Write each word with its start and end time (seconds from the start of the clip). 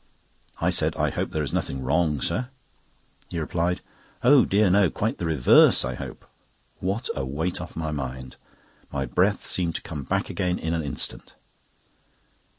I 0.59 0.71
said: 0.71 0.95
"I 0.95 1.11
hope 1.11 1.29
there 1.29 1.43
is 1.43 1.53
nothing 1.53 1.83
wrong, 1.83 2.21
sir?" 2.21 2.49
He 3.29 3.37
replied: 3.39 3.81
"Oh 4.23 4.45
dear, 4.45 4.67
no! 4.71 4.89
quite 4.89 5.19
the 5.19 5.27
reverse, 5.27 5.85
I 5.85 5.93
hope." 5.93 6.25
What 6.79 7.07
a 7.15 7.23
weight 7.23 7.61
off 7.61 7.75
my 7.75 7.91
mind! 7.91 8.37
My 8.91 9.05
breath 9.05 9.45
seemed 9.45 9.75
to 9.75 9.81
come 9.83 10.01
back 10.01 10.27
again 10.31 10.57
in 10.57 10.73
an 10.73 10.81
instant. 10.81 11.35